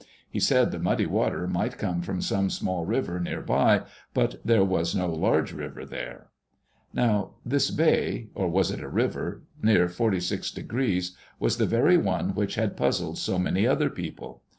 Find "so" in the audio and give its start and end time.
13.19-13.37